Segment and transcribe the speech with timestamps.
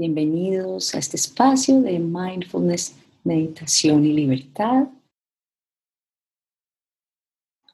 [0.00, 2.94] Bienvenidos a este espacio de mindfulness,
[3.24, 4.86] meditación y libertad.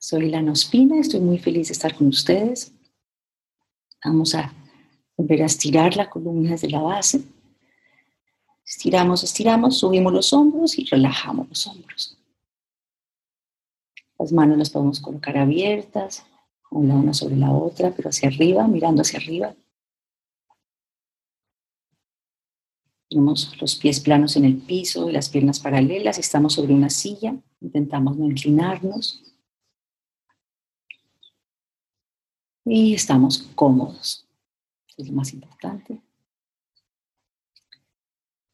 [0.01, 2.73] Soy Lana Ospina, estoy muy feliz de estar con ustedes.
[4.03, 4.51] Vamos a
[5.19, 7.21] volver a estirar la columna desde la base.
[8.65, 12.19] Estiramos, estiramos, subimos los hombros y relajamos los hombros.
[14.19, 16.25] Las manos las podemos colocar abiertas,
[16.71, 19.55] una, una sobre la otra, pero hacia arriba, mirando hacia arriba.
[23.15, 26.19] Tenemos los pies planos en el piso y las piernas paralelas.
[26.19, 27.37] Estamos sobre una silla.
[27.61, 29.23] Intentamos no inclinarnos.
[32.65, 34.27] Y estamos cómodos.
[34.97, 36.03] Es lo más importante.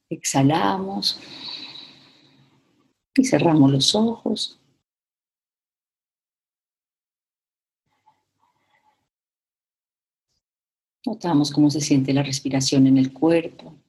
[0.07, 1.19] Exhalamos
[3.15, 4.59] y cerramos los ojos.
[11.03, 13.80] Notamos cómo se siente la respiración en el cuerpo.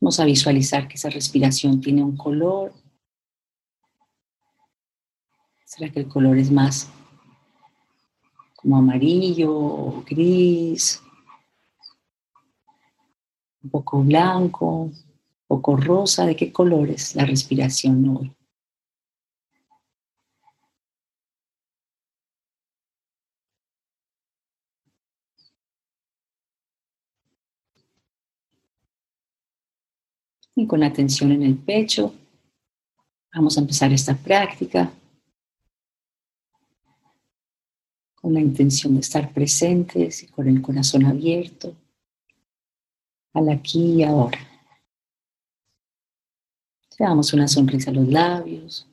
[0.00, 2.72] Vamos a visualizar que esa respiración tiene un color.
[5.64, 6.88] ¿Será que el color es más
[8.56, 11.02] como amarillo o gris?
[13.62, 14.90] Un poco blanco
[15.50, 18.32] poco rosa, ¿de qué color es la respiración hoy?
[30.60, 32.14] Y con atención en el pecho,
[33.32, 34.92] vamos a empezar esta práctica
[38.14, 41.74] con la intención de estar presentes y con el corazón abierto
[43.32, 44.38] al aquí y ahora.
[46.98, 48.86] Le damos una sonrisa a los labios.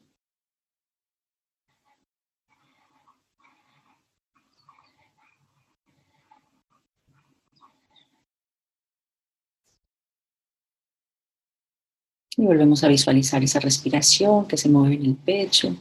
[12.39, 15.75] Y volvemos a visualizar esa respiración que se mueve en el pecho.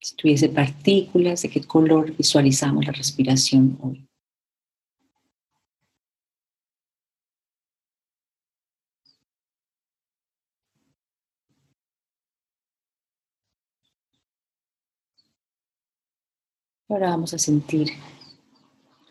[0.00, 4.06] Si tuviese partículas, ¿de qué color visualizamos la respiración hoy?
[16.88, 17.88] Ahora vamos a sentir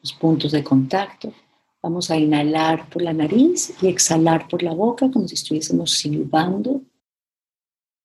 [0.02, 1.34] los puntos de contacto.
[1.82, 6.82] Vamos a inhalar por la nariz y exhalar por la boca como si estuviésemos silbando.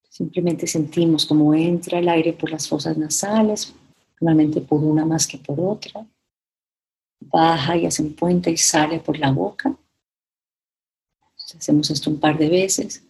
[0.08, 3.74] Simplemente sentimos cómo entra el aire por las fosas nasales,
[4.20, 6.06] normalmente por una más que por otra.
[7.18, 9.76] Baja y hace un puente y sale por la boca.
[11.56, 13.02] Hacemos esto un par de veces.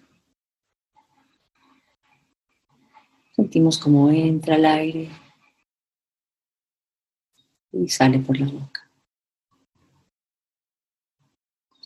[3.37, 5.11] Sentimos cómo entra el aire
[7.73, 8.84] y sale por la boca.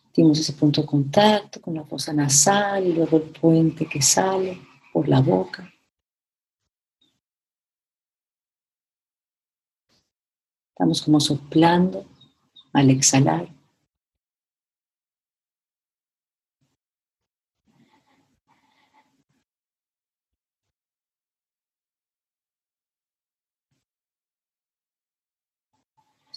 [0.08, 4.58] Sentimos ese punto de contacto con la fosa nasal y luego el puente que sale
[4.92, 5.70] por la boca.
[10.70, 12.06] Estamos como soplando
[12.72, 13.48] al exhalar.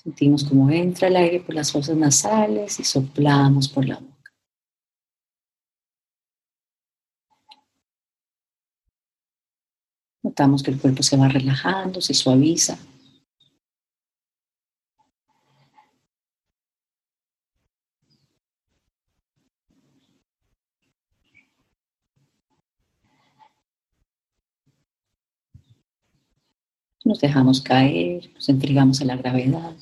[0.04, 4.32] Sentimos cómo entra el aire por las fosas nasales y soplamos por la boca.
[10.24, 12.80] Notamos que el cuerpo se va relajando, se suaviza.
[27.04, 29.76] Nos dejamos caer, nos entregamos a la gravedad.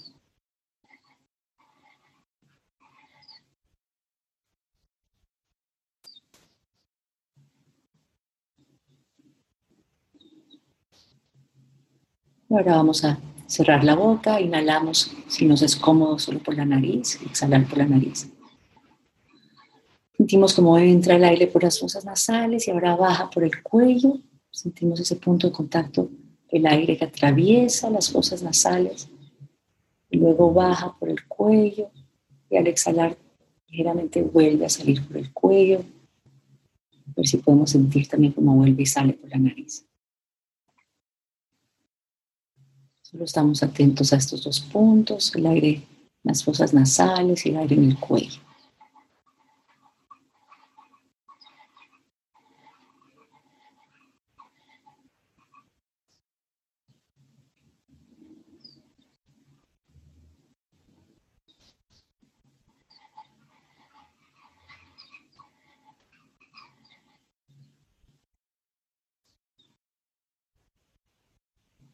[12.50, 17.20] Ahora vamos a cerrar la boca, inhalamos si nos es cómodo solo por la nariz,
[17.26, 18.30] exhalar por la nariz.
[20.18, 24.20] Sentimos cómo entra el aire por las fosas nasales y ahora baja por el cuello.
[24.52, 26.10] Sentimos ese punto de contacto,
[26.50, 29.10] el aire que atraviesa las fosas nasales
[30.20, 31.90] luego baja por el cuello
[32.50, 33.18] y al exhalar
[33.68, 35.84] ligeramente vuelve a salir por el cuello.
[37.08, 39.86] A ver si podemos sentir también cómo vuelve y sale por la nariz.
[43.10, 45.84] Solo estamos atentos a estos dos puntos, el aire en
[46.26, 48.40] las fosas nasales y el aire en el cuello.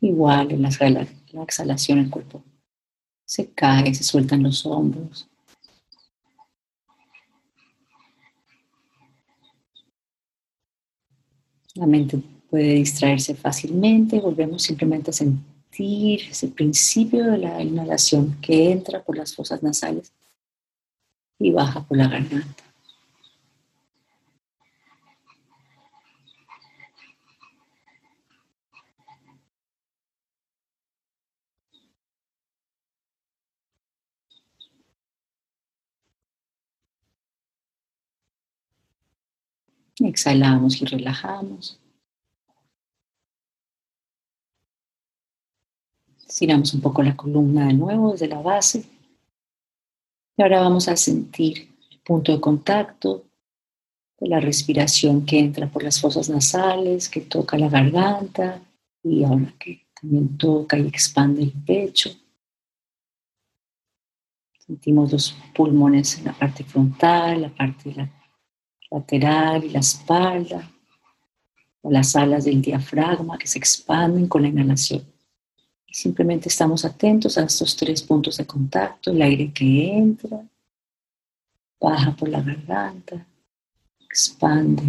[0.05, 0.69] Igual en la,
[1.31, 2.43] la exhalación el cuerpo
[3.25, 5.27] se cae, se sueltan los hombros.
[11.73, 12.21] La mente
[12.51, 14.19] puede distraerse fácilmente.
[14.19, 20.13] Volvemos simplemente a sentir ese principio de la inhalación que entra por las fosas nasales
[21.39, 22.64] y baja por la garganta.
[39.99, 41.79] Exhalamos y relajamos.
[46.27, 48.83] Estiramos un poco la columna de nuevo desde la base.
[50.37, 53.23] Y ahora vamos a sentir el punto de contacto
[54.19, 58.61] de la respiración que entra por las fosas nasales, que toca la garganta
[59.01, 62.09] y ahora que también toca y expande el pecho.
[64.59, 67.95] Sentimos los pulmones en la parte frontal, la parte de
[68.91, 70.71] lateral y la espalda,
[71.81, 75.03] o las alas del diafragma que se expanden con la inhalación.
[75.91, 80.45] Simplemente estamos atentos a estos tres puntos de contacto, el aire que entra,
[81.79, 83.25] baja por la garganta,
[83.99, 84.83] expande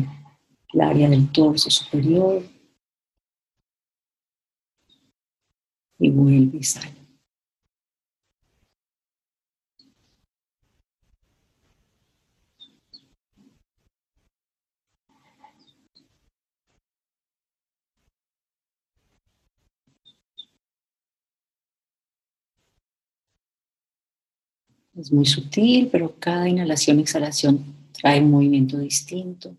[0.73, 2.43] el área del torso superior
[5.99, 7.06] y vuelve y sale.
[24.97, 29.55] Es muy sutil, pero cada inhalación exhalación trae un movimiento distinto.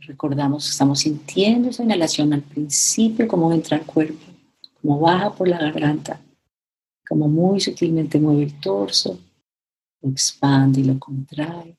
[0.00, 4.24] Recordamos, estamos sintiendo esa inhalación al principio, cómo entra al cuerpo,
[4.80, 6.20] cómo baja por la garganta,
[7.08, 9.18] cómo muy sutilmente mueve el torso,
[10.00, 11.76] lo expande y lo contrae.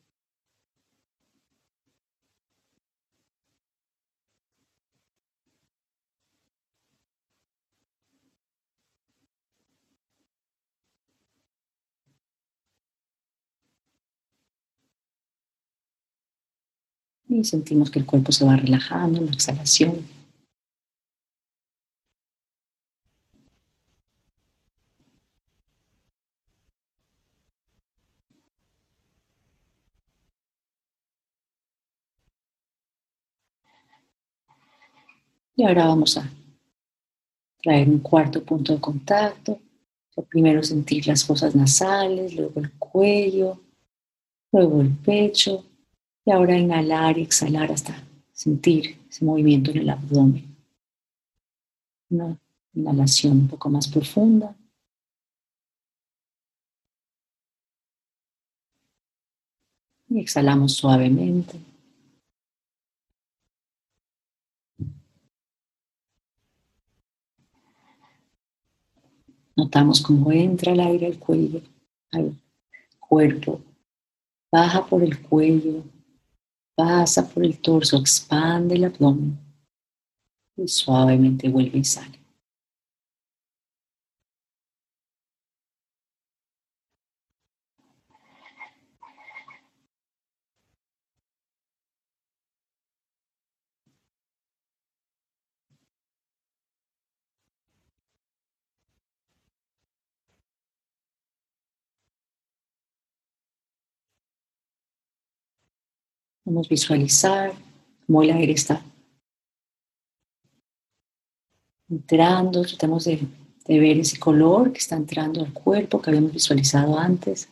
[17.36, 20.08] Y sentimos que el cuerpo se va relajando en la exhalación.
[35.58, 36.30] Y ahora vamos a
[37.62, 39.60] traer un cuarto punto de contacto.
[40.30, 43.60] primero sentir las fosas nasales, luego el cuello,
[44.54, 45.66] luego el pecho,
[46.26, 48.04] y ahora inhalar y exhalar hasta
[48.34, 50.56] sentir ese movimiento en el abdomen.
[52.10, 52.38] Una
[52.74, 54.56] inhalación un poco más profunda.
[60.10, 61.60] Y exhalamos suavemente.
[69.56, 71.62] Notamos cómo entra el aire al cuello,
[72.12, 72.36] al
[73.00, 73.62] cuerpo,
[74.52, 75.84] baja por el cuello,
[76.76, 79.38] pasa por el torso, expande el abdomen
[80.58, 82.20] y suavemente vuelve y sale.
[106.46, 107.54] Vamos a visualizar
[108.06, 108.84] cómo el aire está
[111.90, 112.62] entrando.
[112.62, 113.20] Tratamos de,
[113.66, 117.50] de, ver ese color que está entrando al cuerpo que habíamos visualizado antes.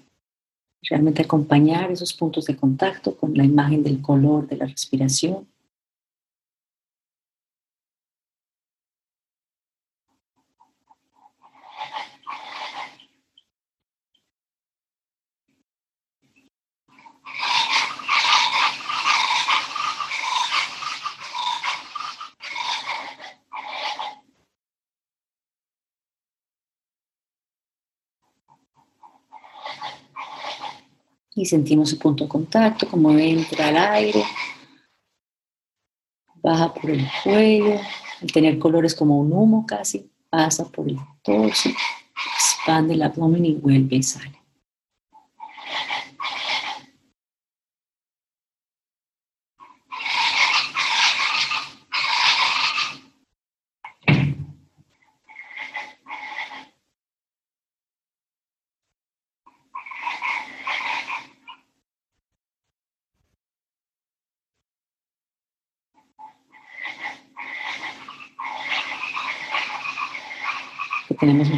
[0.83, 5.47] Realmente acompañar esos puntos de contacto con la imagen del color de la respiración.
[31.35, 34.23] Y sentimos el punto de contacto, como entra el aire,
[36.43, 37.79] baja por el cuello,
[38.21, 41.69] al tener colores como un humo casi, pasa por el torso,
[42.35, 44.42] expande el abdomen y vuelve y sale.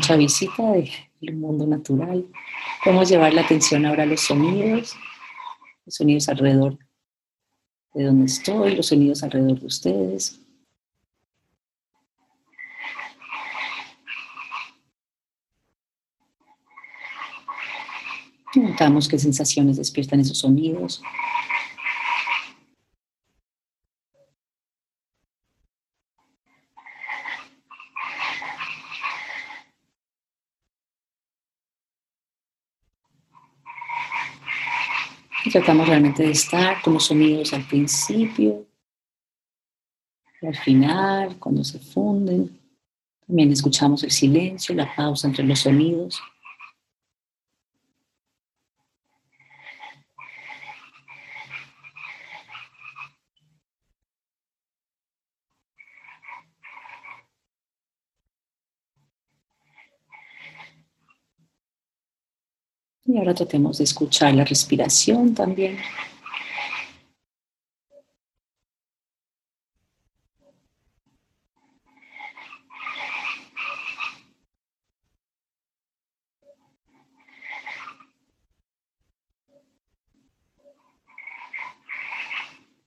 [0.06, 0.64] Mucha visita
[1.20, 2.28] del mundo natural.
[2.84, 4.96] Podemos llevar la atención ahora a los sonidos,
[5.84, 6.78] los sonidos alrededor
[7.96, 10.40] de donde estoy, los sonidos alrededor de ustedes.
[18.56, 21.02] Notamos qué sensaciones despiertan esos sonidos.
[35.56, 38.66] Tratamos realmente de estar con los sonidos al principio
[40.42, 42.60] al final, cuando se funden.
[43.26, 46.22] También escuchamos el silencio, la pausa entre los sonidos.
[63.08, 65.78] Y ahora tratemos de escuchar la respiración también.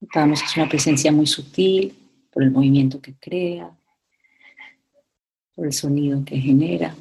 [0.01, 1.95] Notamos que es una presencia muy sutil
[2.33, 3.71] por el movimiento que crea,
[5.55, 6.95] por el sonido que genera.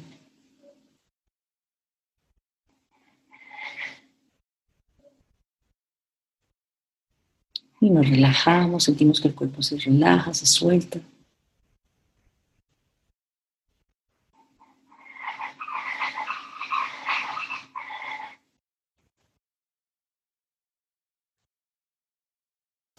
[7.88, 11.00] Y nos relajamos, sentimos que el cuerpo se relaja, se suelta.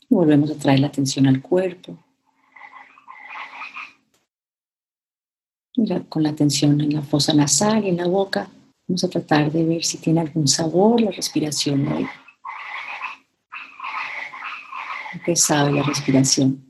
[0.10, 1.96] Volvemos a traer la atención al cuerpo.
[6.10, 8.50] Con la atención en la fosa nasal y en la boca,
[8.88, 12.08] vamos a tratar de ver si tiene algún sabor la respiración hoy.
[15.25, 16.66] Que sabe la respiración.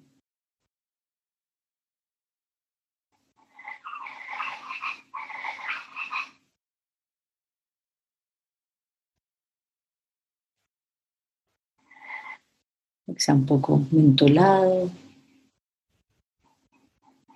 [13.05, 14.91] Que sea un poco mentolado,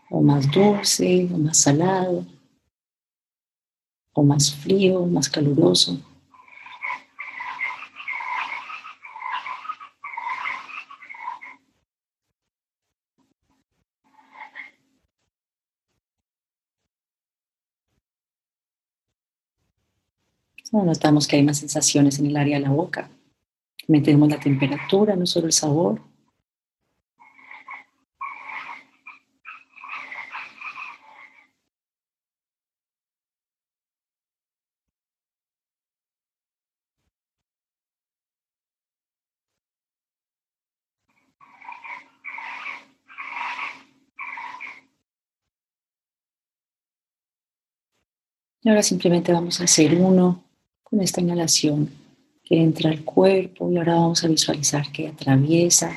[0.10, 2.25] o más dulce, o más salado,
[4.13, 6.00] o más frío, más caluroso.
[20.81, 23.11] Notamos que hay más sensaciones en el área de la boca.
[23.87, 26.01] Metemos la temperatura, no solo el sabor.
[48.61, 50.42] Y ahora simplemente vamos a hacer uno
[50.93, 51.89] con esta inhalación
[52.43, 55.91] que entra al cuerpo y ahora vamos a visualizar que atraviesa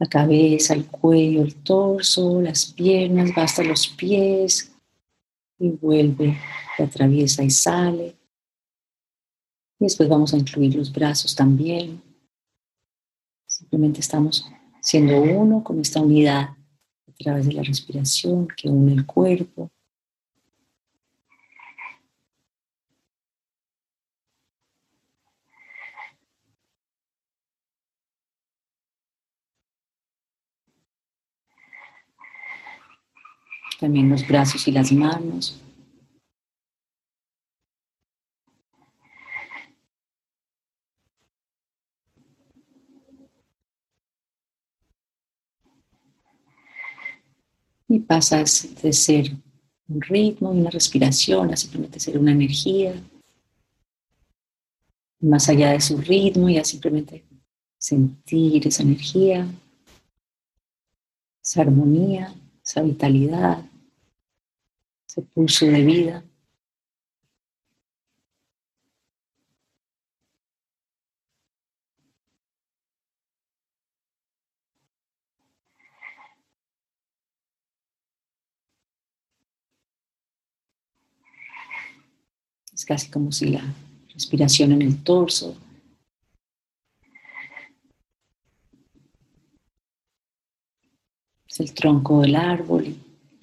[0.00, 4.72] la cabeza, el cuello, el torso, las piernas, va hasta los pies
[5.60, 6.36] y vuelve,
[6.76, 8.16] atraviesa y sale.
[9.78, 12.02] Y después vamos a incluir los brazos también.
[13.46, 14.44] Simplemente estamos
[14.80, 19.70] siendo uno con esta unidad a través de la respiración que une el cuerpo.
[33.78, 35.60] También los brazos y las manos.
[47.90, 49.32] Y pasas de ser
[49.88, 52.94] un ritmo y una respiración a simplemente ser una energía.
[55.20, 57.24] Más allá de su ritmo, ya simplemente
[57.78, 59.46] sentir esa energía,
[61.42, 63.67] esa armonía, esa vitalidad,
[65.08, 66.24] ese pulso de vida.
[82.72, 83.74] Es casi como si la
[84.14, 85.56] respiración en el torso
[91.48, 92.94] es el tronco del árbol,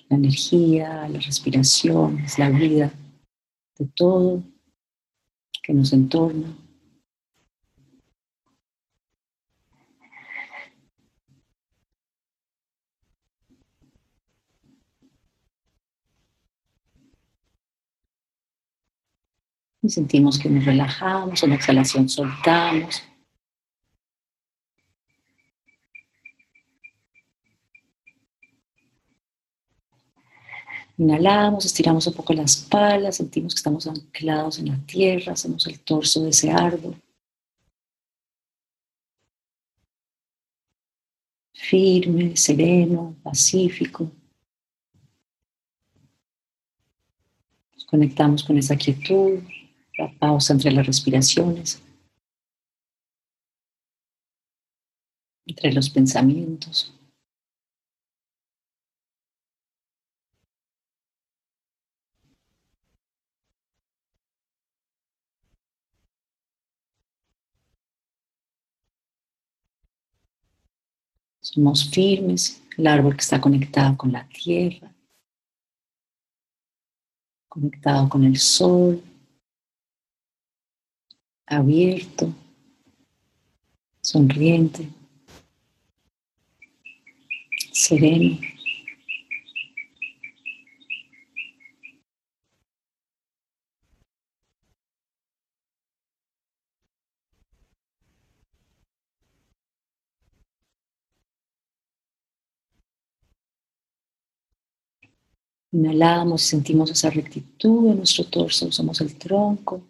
[0.10, 2.92] la energía, la respiración, es la vida
[3.78, 4.44] de todo
[5.64, 6.48] que nos entorna.
[19.82, 23.04] Y sentimos que nos relajamos, en la exhalación soltamos.
[30.98, 35.80] Inhalamos, estiramos un poco la espalda, sentimos que estamos anclados en la tierra, hacemos el
[35.82, 36.96] torso de ese árbol.
[41.54, 44.10] Firme, sereno, pacífico.
[47.74, 49.40] Nos conectamos con esa quietud,
[49.98, 51.82] la pausa entre las respiraciones,
[55.46, 56.94] entre los pensamientos.
[71.56, 74.94] Somos firmes, el árbol que está conectado con la tierra,
[77.48, 79.02] conectado con el sol,
[81.46, 82.34] abierto,
[84.02, 84.90] sonriente,
[87.72, 88.55] sereno.
[105.76, 109.84] Inhalamos sentimos esa rectitud en nuestro torso, somos el tronco.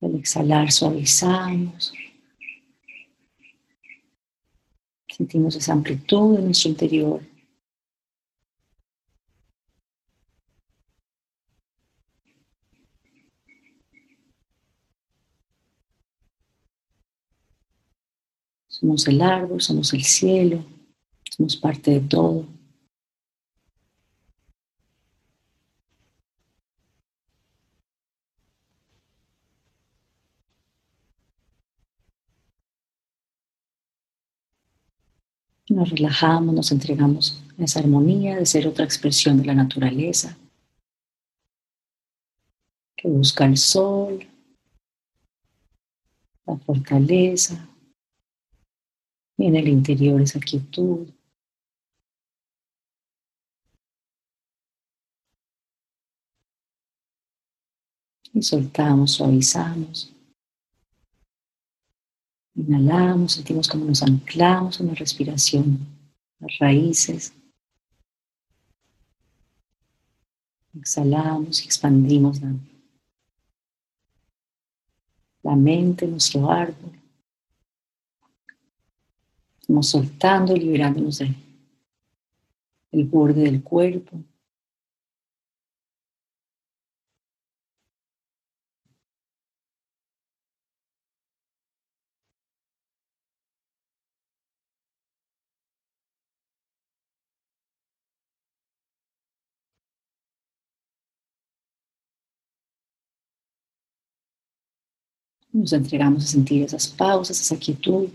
[0.00, 1.92] Al exhalar suavizamos.
[5.14, 7.20] Sentimos esa amplitud en nuestro interior.
[18.68, 20.64] Somos el árbol, somos el cielo,
[21.30, 22.59] somos parte de todo.
[35.70, 40.36] Nos relajamos, nos entregamos a esa armonía de ser otra expresión de la naturaleza
[42.96, 44.26] que busca el sol,
[46.44, 47.68] la fortaleza
[49.38, 51.08] y en el interior esa quietud.
[58.34, 60.12] Y soltamos, suavizamos.
[62.60, 65.78] Inhalamos, sentimos como nos anclamos en la respiración,
[66.40, 67.32] las raíces.
[70.74, 72.52] Exhalamos y expandimos la,
[75.42, 77.00] la mente, nuestro árbol.
[79.60, 81.34] Estamos soltando y liberándonos del
[82.92, 84.22] el borde del cuerpo.
[105.52, 108.08] Nos entregamos a sentir esas pausas, esa quietud.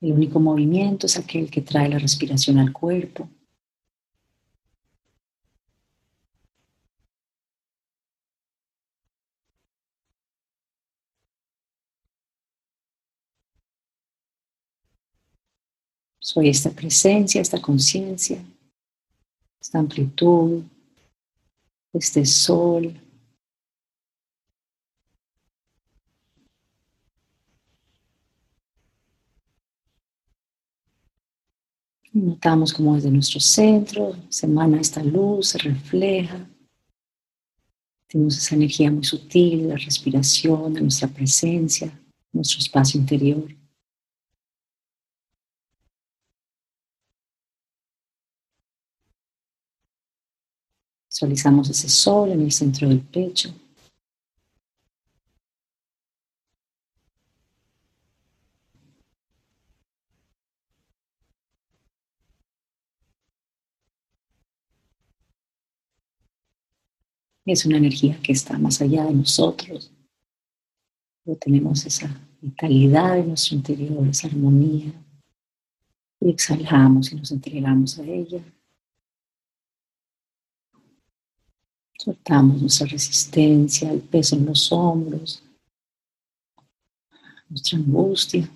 [0.00, 3.28] El único movimiento es aquel que trae la respiración al cuerpo.
[16.30, 18.38] Soy esta presencia, esta conciencia,
[19.58, 20.62] esta amplitud,
[21.90, 22.92] este sol.
[32.12, 36.46] Notamos como desde nuestro centro se emana esta luz, se refleja.
[38.06, 41.90] Tenemos esa energía muy sutil la respiración, de nuestra presencia,
[42.34, 43.57] nuestro espacio interior.
[51.18, 53.52] Visualizamos ese sol en el centro del pecho.
[67.44, 69.90] Es una energía que está más allá de nosotros.
[71.40, 72.08] tenemos esa
[72.40, 74.92] vitalidad en nuestro interior, esa armonía.
[76.20, 78.40] Y exhalamos y nos entregamos a ella.
[81.98, 85.42] Soltamos nuestra resistencia, el peso en los hombros,
[87.48, 88.48] nuestra angustia.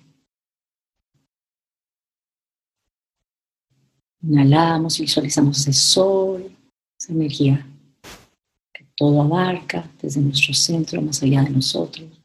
[4.21, 6.49] Inhalamos y visualizamos ese sol,
[6.97, 7.67] esa energía
[8.95, 12.22] todo abarca desde nuestro centro más allá de nosotros.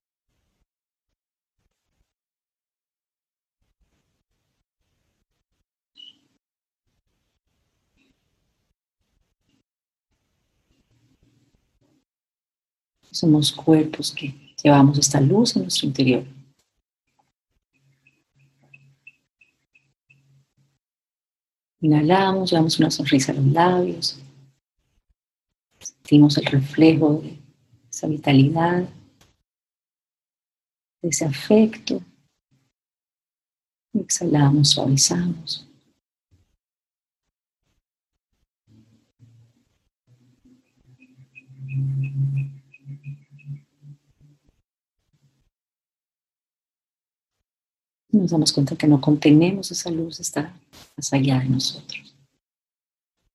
[13.18, 16.24] Somos cuerpos que llevamos esta luz en nuestro interior.
[21.80, 24.20] Inhalamos, llevamos una sonrisa a los labios.
[25.80, 27.36] Sentimos el reflejo de
[27.90, 28.88] esa vitalidad,
[31.02, 32.00] de ese afecto.
[33.94, 35.67] Exhalamos, suavizamos.
[48.10, 50.54] Nos damos cuenta que no contenemos esa luz, está
[50.96, 52.14] más allá de nosotros,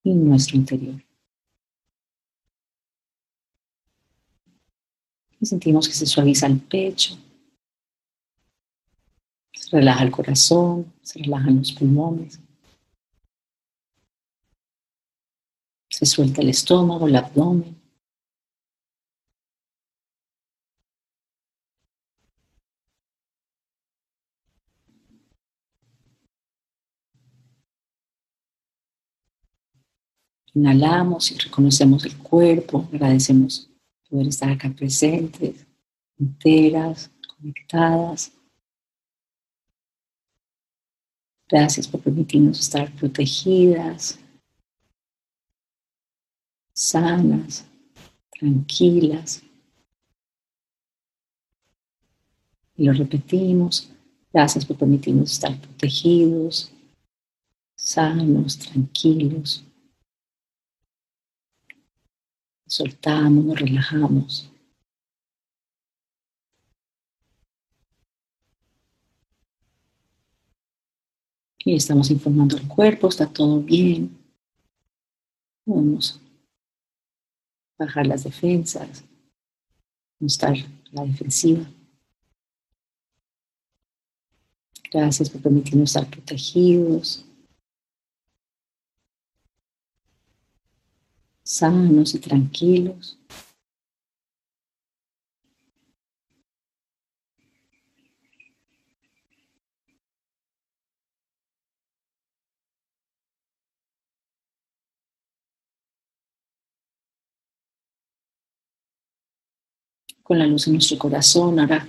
[0.03, 1.01] en nuestro interior.
[5.39, 7.17] Y sentimos que se suaviza el pecho,
[9.53, 12.39] se relaja el corazón, se relajan los pulmones,
[15.89, 17.82] se suelta el estómago, el abdomen.
[30.55, 33.69] Inhalamos y reconocemos el cuerpo, agradecemos
[34.09, 35.65] poder estar acá presentes,
[36.19, 38.31] enteras, conectadas.
[41.49, 44.19] Gracias por permitirnos estar protegidas,
[46.73, 47.65] sanas,
[48.31, 49.41] tranquilas.
[52.75, 53.89] Y lo repetimos.
[54.31, 56.71] Gracias por permitirnos estar protegidos,
[57.75, 59.63] sanos, tranquilos.
[62.73, 64.49] Soltamos, nos relajamos.
[71.65, 74.17] Y estamos informando al cuerpo, está todo bien.
[75.65, 76.19] Vamos
[77.77, 79.03] a bajar las defensas,
[80.19, 80.55] no estar
[80.91, 81.63] la defensiva.
[84.91, 87.25] Gracias por permitirnos estar protegidos.
[91.53, 93.19] Sanos y tranquilos.
[110.23, 111.87] Con la luz en nuestro corazón, ahora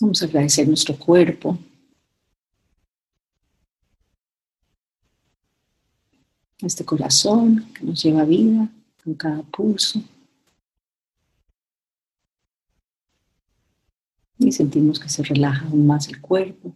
[0.00, 1.58] vamos a agradecer nuestro cuerpo,
[6.66, 8.68] este corazón que nos lleva vida
[9.02, 10.02] con cada pulso.
[14.38, 16.72] Y sentimos que se relaja aún más el cuerpo.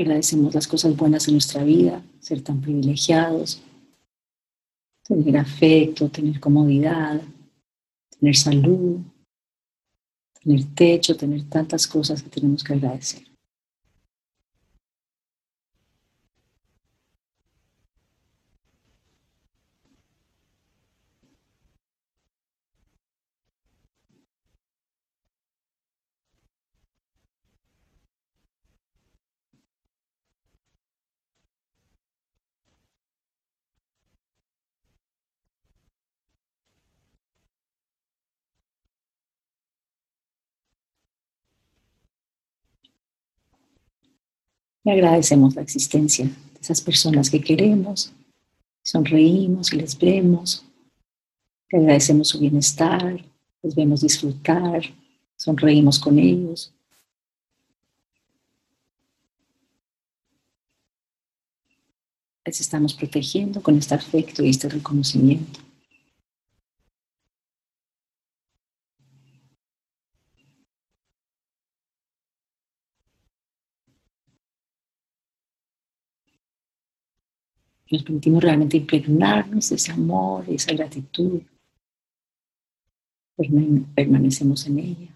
[0.00, 3.60] agradecemos las cosas buenas en nuestra vida, ser tan privilegiados,
[5.06, 7.20] tener afecto, tener comodidad,
[8.18, 9.00] tener salud,
[10.42, 13.25] tener techo, tener tantas cosas que tenemos que agradecer.
[44.86, 48.12] Y agradecemos la existencia de esas personas que queremos,
[48.84, 50.64] sonreímos y les vemos,
[51.72, 53.20] le agradecemos su bienestar,
[53.64, 54.82] les vemos disfrutar,
[55.34, 56.72] sonreímos con ellos.
[62.44, 65.65] Les estamos protegiendo con este afecto y este reconocimiento.
[77.90, 81.40] Nos permitimos realmente impregnarnos de ese amor, y esa gratitud.
[83.94, 85.12] Permanecemos en ella.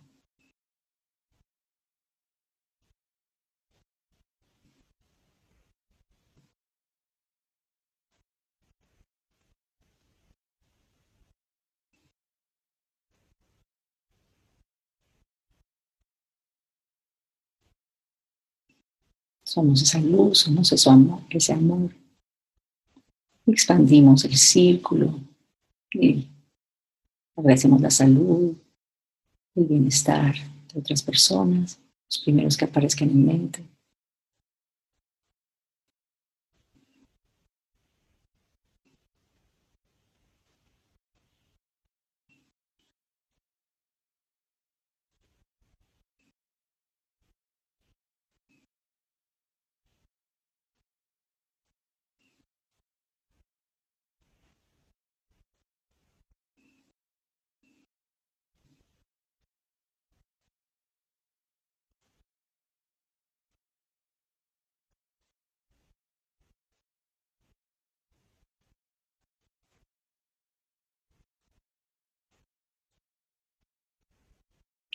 [19.43, 22.00] Somos esa luz, somos ese amor, ese amor
[23.53, 25.19] Expandimos el círculo
[25.93, 26.27] y
[27.37, 28.55] agradecemos la salud,
[29.55, 30.35] el bienestar
[30.73, 33.65] de otras personas, los primeros que aparezcan en mente.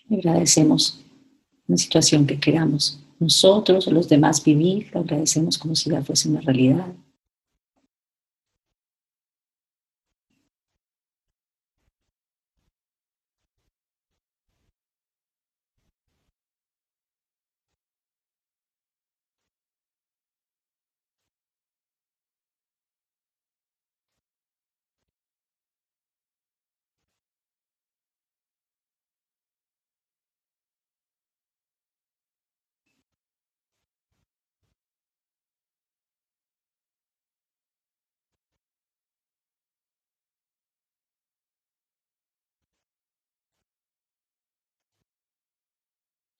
[0.09, 0.99] Agradecemos
[1.67, 6.29] una situación que queramos nosotros o los demás vivir, lo agradecemos como si ya fuese
[6.29, 6.87] una realidad.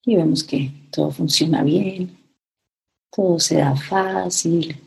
[0.06, 2.16] Y vemos que todo funciona bien,
[3.10, 4.80] todo se da fácil.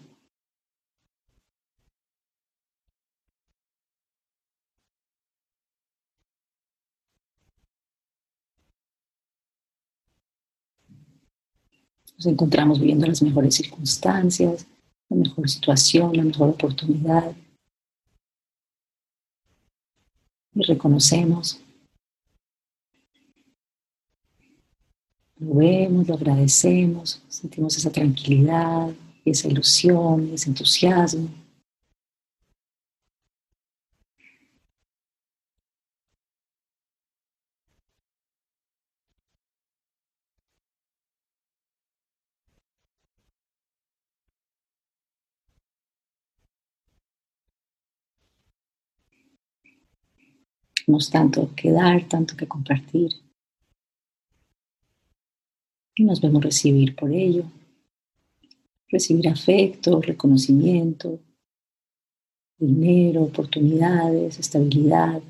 [12.15, 14.65] Nos encontramos viviendo las mejores circunstancias,
[15.09, 17.33] la mejor situación, la mejor oportunidad.
[20.53, 21.61] Y reconocemos
[25.39, 28.89] Lo vemos, lo agradecemos, sentimos esa tranquilidad,
[29.23, 31.29] esa ilusión, ese entusiasmo.
[50.85, 53.28] Tenemos tanto que dar, tanto que compartir
[55.99, 57.43] y nos vemos recibir por ello.
[58.87, 61.19] Recibir afecto, reconocimiento,
[62.57, 65.21] dinero, oportunidades, estabilidad.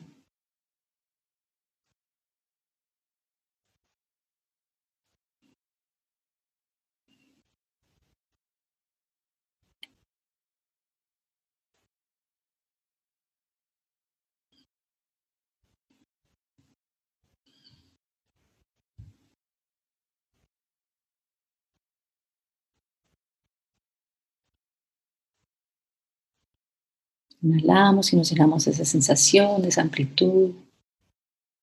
[27.41, 30.51] Inhalamos y nos llenamos de esa sensación, de esa amplitud.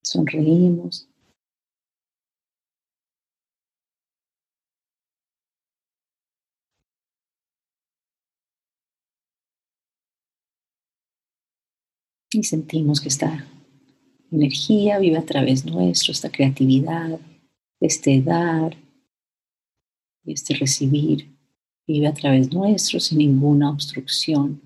[0.02, 1.08] Sonreímos.
[12.32, 13.46] Y sentimos que esta
[14.30, 17.20] energía vive a través nuestro, esta creatividad,
[17.80, 18.76] este dar
[20.24, 21.36] y este recibir,
[21.86, 24.60] vive a través nuestro sin ninguna obstrucción.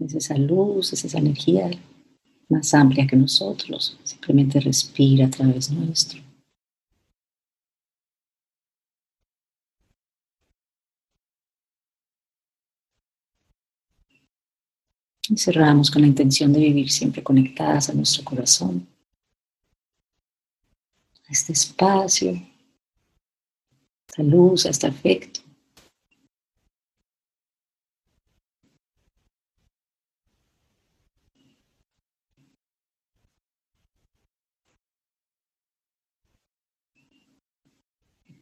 [0.00, 1.70] Es esa luz, es esa energía
[2.48, 3.98] más amplia que nosotros.
[4.02, 6.20] Simplemente respira a través nuestro.
[15.28, 18.88] Y cerramos con la intención de vivir siempre conectadas a nuestro corazón,
[21.28, 22.42] a este espacio, a
[24.08, 25.40] esta luz, a este afecto.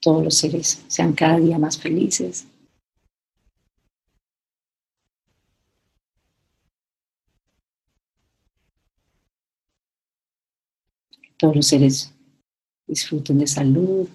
[0.01, 2.47] Todos los seres sean cada día más felices.
[11.37, 12.13] Todos los seres
[12.87, 14.09] disfruten de salud,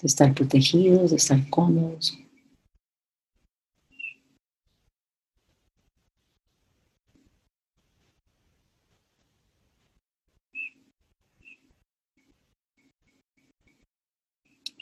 [0.00, 2.18] de estar protegidos, de estar cómodos.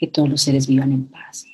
[0.03, 1.45] Que todos los seres vivan en paz.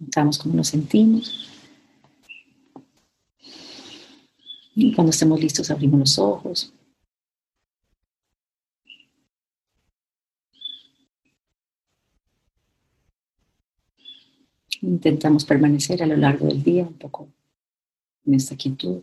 [0.00, 1.48] Notamos cómo nos sentimos.
[4.74, 6.72] Y cuando estemos listos abrimos los ojos.
[14.82, 17.28] Intentamos permanecer a lo largo del día un poco
[18.24, 19.02] en esta quietud,